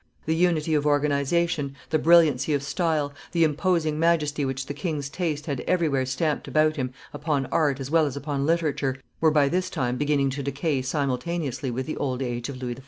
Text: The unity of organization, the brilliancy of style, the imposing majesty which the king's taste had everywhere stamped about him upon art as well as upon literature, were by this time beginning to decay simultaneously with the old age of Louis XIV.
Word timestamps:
The 0.25 0.33
unity 0.33 0.73
of 0.73 0.87
organization, 0.87 1.75
the 1.91 1.99
brilliancy 1.99 2.55
of 2.55 2.63
style, 2.63 3.13
the 3.33 3.43
imposing 3.43 3.99
majesty 3.99 4.43
which 4.43 4.65
the 4.65 4.73
king's 4.73 5.09
taste 5.11 5.45
had 5.45 5.59
everywhere 5.67 6.07
stamped 6.07 6.47
about 6.47 6.75
him 6.75 6.91
upon 7.13 7.45
art 7.51 7.79
as 7.79 7.91
well 7.91 8.07
as 8.07 8.17
upon 8.17 8.43
literature, 8.47 8.97
were 9.19 9.29
by 9.29 9.47
this 9.47 9.69
time 9.69 9.97
beginning 9.97 10.31
to 10.31 10.41
decay 10.41 10.81
simultaneously 10.81 11.69
with 11.69 11.85
the 11.85 11.97
old 11.97 12.23
age 12.23 12.49
of 12.49 12.57
Louis 12.59 12.73
XIV. 12.73 12.79